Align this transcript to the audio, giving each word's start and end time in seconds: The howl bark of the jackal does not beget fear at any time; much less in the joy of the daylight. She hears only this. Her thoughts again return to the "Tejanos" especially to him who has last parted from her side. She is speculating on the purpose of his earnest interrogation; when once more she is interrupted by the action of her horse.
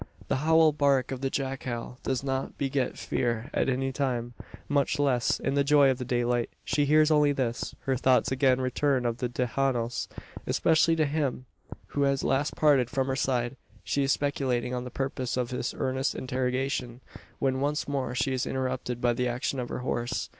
The 0.29 0.37
howl 0.37 0.71
bark 0.71 1.11
of 1.11 1.21
the 1.21 1.29
jackal 1.29 1.99
does 2.01 2.23
not 2.23 2.57
beget 2.57 2.97
fear 2.97 3.51
at 3.53 3.69
any 3.69 3.91
time; 3.91 4.33
much 4.67 4.97
less 4.97 5.39
in 5.39 5.53
the 5.53 5.63
joy 5.63 5.91
of 5.91 5.99
the 5.99 6.05
daylight. 6.05 6.49
She 6.65 6.85
hears 6.85 7.11
only 7.11 7.33
this. 7.33 7.75
Her 7.81 7.95
thoughts 7.95 8.31
again 8.31 8.59
return 8.59 9.03
to 9.03 9.11
the 9.11 9.29
"Tejanos" 9.29 10.07
especially 10.47 10.95
to 10.95 11.05
him 11.05 11.45
who 11.89 12.01
has 12.01 12.23
last 12.23 12.55
parted 12.55 12.89
from 12.89 13.05
her 13.09 13.15
side. 13.15 13.57
She 13.83 14.01
is 14.01 14.11
speculating 14.11 14.73
on 14.73 14.85
the 14.85 14.89
purpose 14.89 15.37
of 15.37 15.51
his 15.51 15.71
earnest 15.77 16.15
interrogation; 16.15 17.01
when 17.37 17.59
once 17.59 17.87
more 17.87 18.15
she 18.15 18.33
is 18.33 18.47
interrupted 18.47 19.01
by 19.01 19.13
the 19.13 19.27
action 19.27 19.59
of 19.59 19.69
her 19.69 19.79
horse. 19.85 20.29